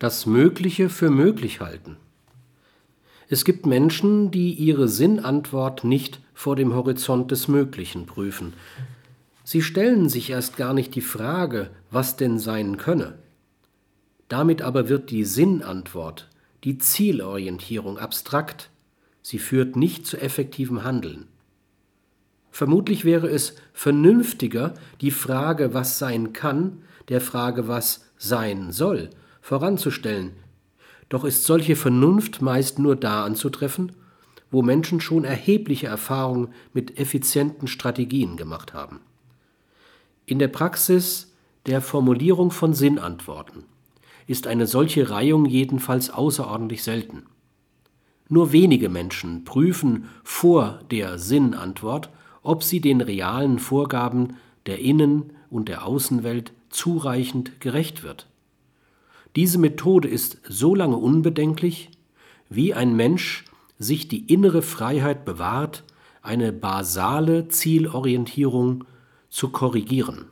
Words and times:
das 0.00 0.24
Mögliche 0.24 0.88
für 0.88 1.10
möglich 1.10 1.60
halten. 1.60 1.96
Es 3.28 3.44
gibt 3.44 3.66
Menschen, 3.66 4.30
die 4.30 4.54
ihre 4.54 4.88
Sinnantwort 4.88 5.84
nicht 5.84 6.20
vor 6.34 6.56
dem 6.56 6.74
Horizont 6.74 7.30
des 7.30 7.46
Möglichen 7.46 8.06
prüfen. 8.06 8.54
Sie 9.44 9.62
stellen 9.62 10.08
sich 10.08 10.30
erst 10.30 10.56
gar 10.56 10.72
nicht 10.72 10.94
die 10.94 11.02
Frage, 11.02 11.70
was 11.90 12.16
denn 12.16 12.38
sein 12.38 12.78
könne. 12.78 13.18
Damit 14.28 14.62
aber 14.62 14.88
wird 14.88 15.10
die 15.10 15.24
Sinnantwort, 15.24 16.28
die 16.64 16.78
Zielorientierung 16.78 17.98
abstrakt, 17.98 18.70
sie 19.22 19.38
führt 19.38 19.76
nicht 19.76 20.06
zu 20.06 20.16
effektivem 20.16 20.82
Handeln. 20.82 21.28
Vermutlich 22.50 23.04
wäre 23.04 23.28
es 23.28 23.54
vernünftiger, 23.74 24.72
die 25.02 25.10
Frage, 25.10 25.74
was 25.74 25.98
sein 25.98 26.32
kann, 26.32 26.82
der 27.08 27.20
Frage, 27.20 27.68
was 27.68 28.06
sein 28.16 28.72
soll, 28.72 29.10
voranzustellen. 29.40 30.32
Doch 31.08 31.24
ist 31.24 31.44
solche 31.44 31.76
Vernunft 31.76 32.40
meist 32.40 32.78
nur 32.78 32.96
da 32.96 33.24
anzutreffen, 33.24 33.92
wo 34.50 34.62
Menschen 34.62 35.00
schon 35.00 35.24
erhebliche 35.24 35.86
Erfahrungen 35.86 36.48
mit 36.72 36.98
effizienten 36.98 37.68
Strategien 37.68 38.36
gemacht 38.36 38.74
haben. 38.74 39.00
In 40.26 40.38
der 40.38 40.48
Praxis 40.48 41.32
der 41.66 41.80
Formulierung 41.80 42.50
von 42.50 42.74
Sinnantworten 42.74 43.64
ist 44.26 44.46
eine 44.46 44.66
solche 44.66 45.10
Reihung 45.10 45.46
jedenfalls 45.46 46.10
außerordentlich 46.10 46.82
selten. 46.82 47.24
Nur 48.28 48.52
wenige 48.52 48.88
Menschen 48.88 49.44
prüfen 49.44 50.08
vor 50.22 50.80
der 50.90 51.18
Sinnantwort, 51.18 52.10
ob 52.42 52.62
sie 52.62 52.80
den 52.80 53.00
realen 53.00 53.58
Vorgaben 53.58 54.36
der 54.66 54.78
Innen- 54.78 55.32
und 55.50 55.68
der 55.68 55.84
Außenwelt 55.84 56.52
zureichend 56.68 57.60
gerecht 57.60 58.04
wird. 58.04 58.28
Diese 59.36 59.58
Methode 59.58 60.08
ist 60.08 60.38
so 60.48 60.74
lange 60.74 60.96
unbedenklich, 60.96 61.90
wie 62.48 62.74
ein 62.74 62.96
Mensch 62.96 63.44
sich 63.78 64.08
die 64.08 64.32
innere 64.32 64.62
Freiheit 64.62 65.24
bewahrt, 65.24 65.84
eine 66.22 66.52
basale 66.52 67.48
Zielorientierung 67.48 68.84
zu 69.28 69.50
korrigieren 69.50 70.26